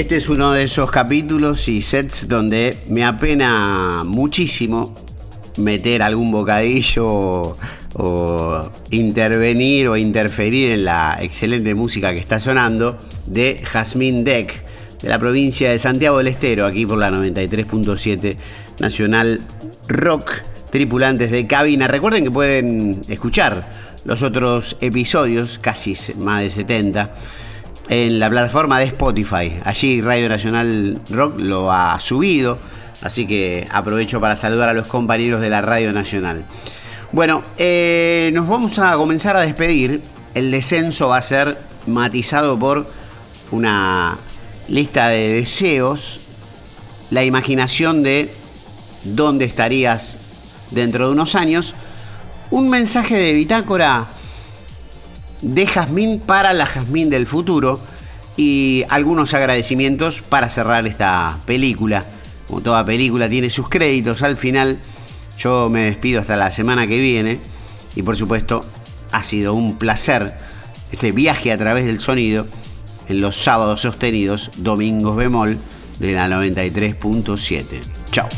[0.07, 4.95] Este es uno de esos capítulos y sets donde me apena muchísimo
[5.57, 7.57] meter algún bocadillo
[7.95, 12.97] o, intervenir o interferir en la excelente música que está sonando
[13.27, 14.63] de Jazmín Deck
[15.03, 18.37] de la provincia de Santiago del Estero, aquí por la 93.7
[18.79, 19.41] Nacional
[19.89, 20.31] Rock,
[20.71, 21.89] tripulantes de cabina.
[21.89, 23.67] Recuerden que pueden escuchar
[24.05, 27.13] los otros episodios, casi más de 70
[27.89, 29.53] en la plataforma de Spotify.
[29.65, 32.59] Allí Radio Nacional Rock lo ha subido,
[33.03, 36.45] así que aprovecho para saludar a los compañeros de la Radio Nacional.
[37.13, 40.03] Bueno, eh, nos vamos a comenzar a despedir.
[40.35, 41.57] El descenso va a ser
[41.87, 42.87] matizado por
[43.53, 44.19] una
[44.69, 46.21] lista de deseos,
[47.11, 48.31] la imaginación de
[49.05, 50.19] dónde estarías
[50.73, 51.75] dentro de unos años,
[52.51, 54.07] un mensaje de bitácora
[55.43, 57.81] de Jazmín para la Jazmín del futuro
[58.37, 62.05] y algunos agradecimientos para cerrar esta película.
[62.47, 64.79] Como toda película tiene sus créditos al final.
[65.39, 67.41] Yo me despido hasta la semana que viene
[67.95, 68.65] y por supuesto
[69.13, 70.37] ha sido un placer
[70.93, 72.47] este viaje a través del sonido
[73.09, 75.59] en los sábados sostenidos, domingos bemol
[75.99, 77.65] de la 93.7.
[78.11, 78.29] Chao.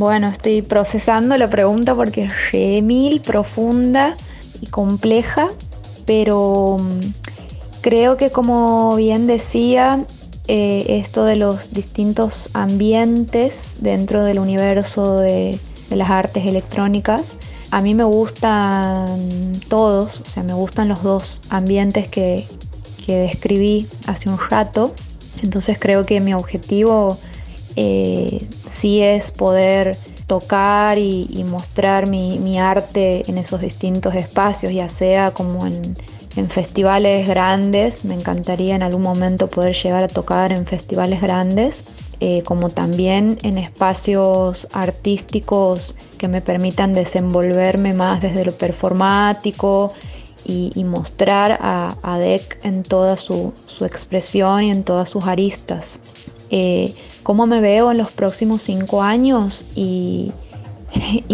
[0.00, 4.16] Bueno, estoy procesando la pregunta porque es mil profunda
[4.62, 5.48] y compleja,
[6.06, 7.00] pero mm,
[7.82, 10.02] creo que como bien decía,
[10.48, 17.36] eh, esto de los distintos ambientes dentro del universo de, las artes electrónicas,
[17.70, 22.46] a mí me gustan todos, o sea, me gustan los dos ambientes que,
[23.04, 24.94] que describí hace un rato,
[25.42, 27.18] entonces creo que mi objetivo
[27.76, 29.96] eh, sí es poder
[30.26, 35.96] tocar y, mostrar mi, arte en esos distintos espacios, ya sea como en,
[36.48, 41.84] festivales grandes, me encantaría en algún momento poder llegar a tocar en festivales grandes,
[42.20, 49.92] eh, como también en espacios artísticos que me permitan desenvolverme más desde lo performático
[50.44, 56.00] y, mostrar a, DEC en toda su, expresión y en todas sus aristas.
[56.50, 60.32] Eh, cómo me veo en los próximos cinco años y,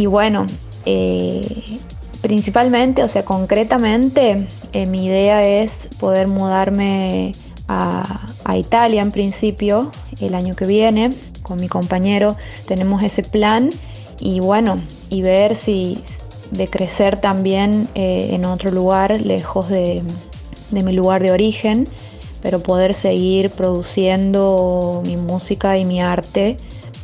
[0.07, 0.47] bueno,
[0.85, 1.79] eh,
[2.21, 7.35] principalmente, o sea, concretamente, eh, mi idea es poder mudarme
[7.69, 8.23] a,
[8.57, 9.91] Italia en principio
[10.21, 11.11] el año que viene
[11.43, 12.37] con mi compañero.
[12.67, 13.71] Tenemos ese plan
[14.21, 14.79] y bueno,
[15.11, 15.99] y ver si
[16.53, 20.03] de crecer también en otro lugar lejos de
[20.71, 21.89] mi lugar de origen,
[22.47, 26.57] pero poder seguir produciendo mi música y mi arte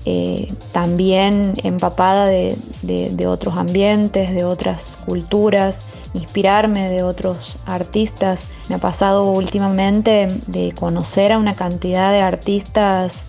[0.05, 5.85] eh, también empapada de, otros ambientes, de otras culturas,
[6.15, 8.47] inspirarme de otros artistas.
[8.69, 13.27] Me ha pasado últimamente de conocer a una cantidad de artistas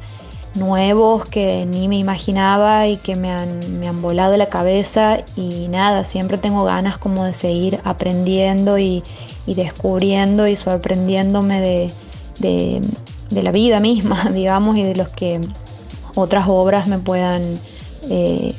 [0.55, 5.67] nuevos que ni me imaginaba y que me han, me han volado la cabeza y
[5.67, 9.03] nada, siempre tengo ganas como de seguir aprendiendo y,
[9.45, 11.91] descubriendo y sorprendiéndome de,
[12.39, 12.81] de
[13.29, 15.41] la vida misma, digamos, y de los que
[16.15, 17.41] otras obras me puedan,
[18.09, 18.53] eh,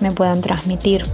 [0.00, 1.04] me puedan transmitir.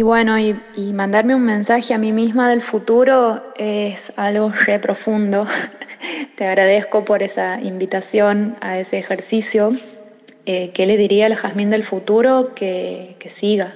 [0.00, 0.54] Y bueno, y,
[0.94, 5.46] mandarme un mensaje a mí misma del futuro es algo re profundo.
[6.36, 9.76] Te agradezco por esa invitación a ese ejercicio.
[10.46, 12.54] Eh, ¿Qué le diría al Jazmín del futuro?
[12.54, 13.74] Que, que siga,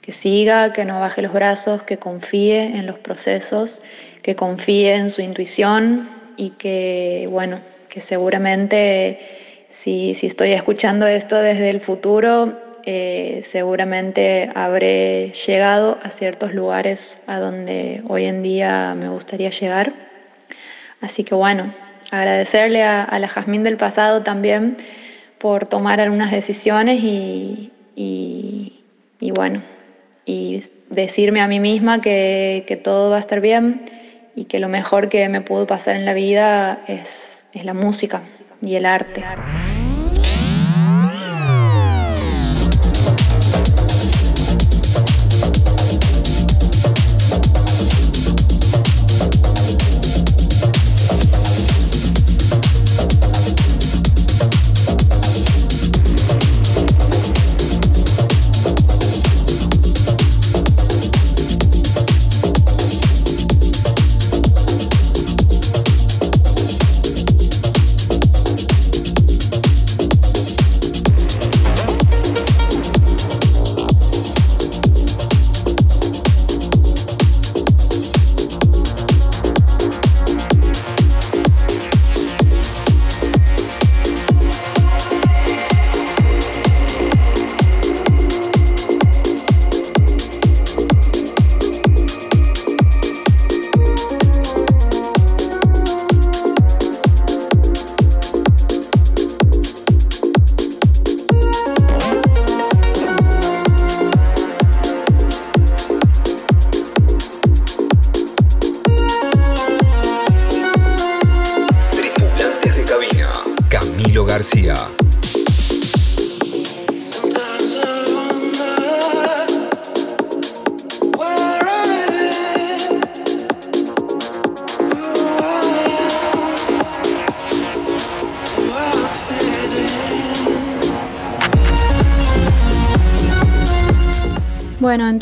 [0.00, 3.80] que siga, que no baje los brazos, que confíe en los procesos,
[4.22, 7.58] que confíe en su intuición y que, bueno,
[7.88, 9.18] que seguramente
[9.70, 17.20] si, si estoy escuchando esto desde el futuro, eh, seguramente habré llegado a ciertos lugares
[17.26, 19.92] a donde hoy en día me gustaría llegar
[21.00, 21.72] Así que bueno,
[22.10, 24.76] agradecerle a, la Jazmín del pasado también
[25.38, 27.72] por tomar algunas decisiones y,
[29.34, 29.62] bueno,
[30.24, 33.84] y decirme a mí misma que, que, todo va a estar bien
[34.34, 38.22] y que lo mejor que me pudo pasar en la vida es, es la música
[38.62, 39.22] y el arte.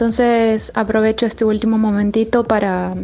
[0.05, 2.95] Entonces aprovecho este último momentito para,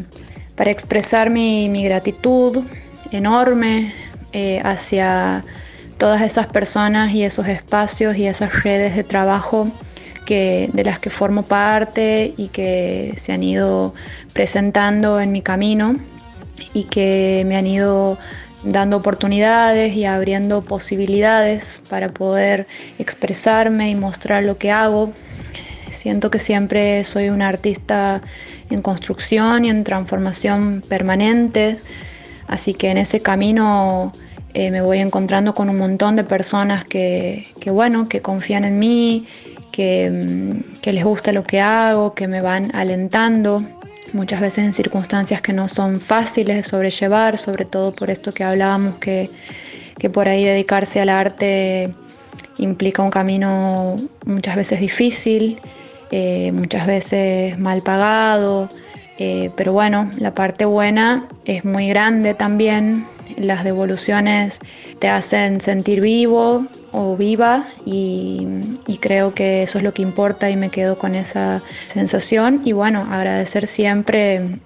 [0.59, 2.63] expresar mi, gratitud
[3.11, 3.95] enorme
[4.33, 5.43] eh, hacia
[5.97, 9.69] todas esas personas y esos espacios y esas redes de trabajo
[10.27, 13.95] que, de las que formo parte y que se han ido
[14.35, 15.97] presentando en mi camino
[16.75, 18.19] y que me han ido
[18.63, 22.67] dando oportunidades y abriendo posibilidades para poder
[22.99, 25.15] expresarme y mostrar lo que hago
[25.91, 28.23] Siento que siempre soy una artista
[28.71, 31.79] en construcción y en transformación permanente,
[32.47, 34.13] así que en ese camino
[34.55, 39.27] eh, me voy encontrando con un montón de personas que, bueno, que confían en mí,
[39.73, 43.63] que, mm, que les gusta lo que hago, que me van alentando
[44.13, 48.43] muchas veces en circunstancias que no son fáciles de sobrellevar, sobre todo por esto que
[48.43, 49.31] hablábamos, que,
[49.99, 51.93] que, por ahí dedicarse al arte
[52.59, 55.61] implica un camino muchas veces difícil
[56.11, 58.69] eh, muchas veces mal pagado,
[59.23, 63.07] eh, pero bueno, la parte buena es muy grande también.
[63.37, 64.61] Las devoluciones
[64.99, 68.47] te hacen sentir vivo o viva y,
[69.01, 72.63] creo que eso es lo que importa y me quedo con esa sensación.
[72.65, 74.59] Y bueno, agradecer siempre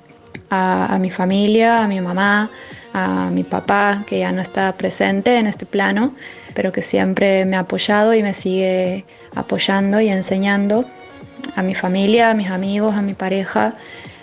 [0.51, 2.49] a, mi familia, a mi mamá,
[2.93, 6.15] a mi papá, que ya no está presente en este plano,
[6.55, 10.85] pero que siempre me ha apoyado y me sigue apoyando y enseñando,
[11.57, 13.75] a mi familia, a mis amigos, a mi pareja,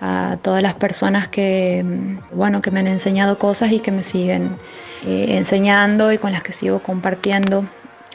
[0.02, 1.86] a todas las personas que,
[2.32, 4.56] bueno, que me han enseñado cosas y que me siguen
[5.06, 7.66] eh, enseñando y con las que sigo compartiendo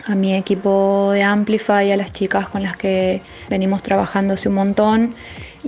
[0.06, 4.54] a mi equipo de Amplify, a las chicas con las que venimos trabajando hace un
[4.54, 5.14] montón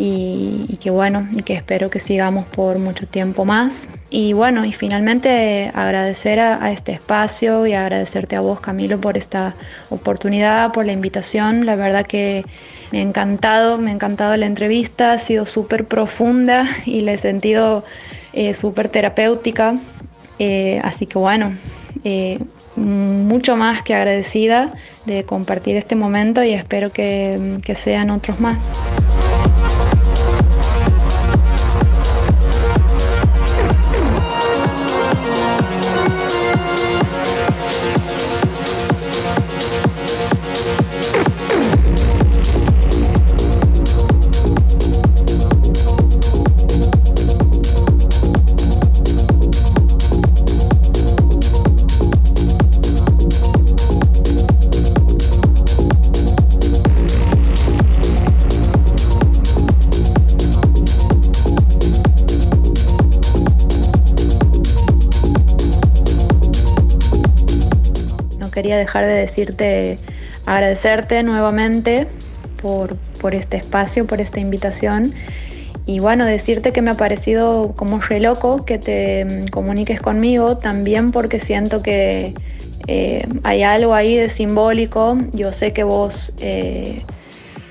[0.01, 3.89] y, que bueno, y que espero que sigamos por mucho tiempo más.
[4.11, 9.57] Y bueno, y finalmente agradecer a, este espacio y agradecerte a vos Camilo por esta
[9.91, 11.67] oportunidad, por la invitación.
[11.67, 12.45] La verdad que
[12.91, 17.19] me ha encantado, me ha encantado la entrevista, ha sido súper profunda y la he
[17.19, 17.85] sentido
[18.33, 19.77] eh, súper terapéutica.
[20.39, 21.55] Eh, así que bueno,
[22.05, 22.39] eh,
[22.77, 24.73] mucho más que agradecida
[25.05, 28.73] de compartir este momento y espero que sean otros más.
[68.79, 69.99] Dejar de decirte,
[70.47, 72.07] agradecerte nuevamente
[72.61, 75.13] por, este espacio, por esta invitación.
[75.87, 80.59] Y bueno, decirte que me ha parecido como re loco que te mm, comuniques conmigo,
[80.59, 82.35] también porque siento que
[82.87, 85.19] eh, hay algo ahí de simbólico.
[85.33, 87.03] Yo sé que vos eh,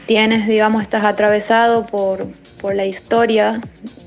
[0.07, 2.27] tienes, digamos, estás atravesado por,
[2.61, 3.61] por la historia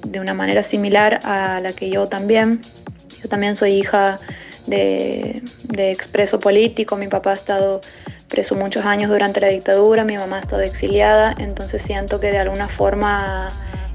[0.04, 2.60] de una manera similar a la que yo también.
[3.22, 4.18] Yo también soy hija
[4.66, 5.42] de,
[5.78, 6.96] expreso político.
[6.96, 7.80] Mi papá ha estado
[8.28, 12.38] preso muchos años durante la dictadura, mi mamá ha estado exiliada, entonces siento que de
[12.38, 13.48] alguna forma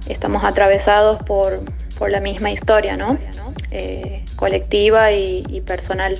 [0.07, 1.61] estamos atravesados por,
[2.07, 3.17] la misma historia, ¿no?
[3.71, 6.17] Eh, colectiva y, personal.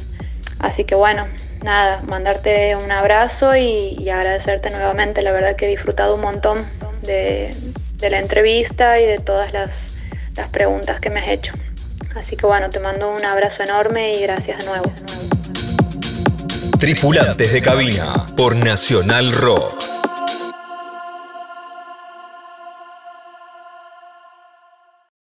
[0.57, 1.27] Así que bueno,
[1.63, 5.21] nada, mandarte un abrazo y, agradecerte nuevamente.
[5.21, 6.65] La verdad que he disfrutado un montón
[7.01, 7.53] de,
[8.09, 9.91] la entrevista y de todas las
[10.51, 11.53] preguntas que me has hecho.
[12.15, 14.91] Así que bueno, te mando un abrazo enorme y gracias de nuevo.
[16.79, 19.94] Tripulantes de cabina por Nacional Rock.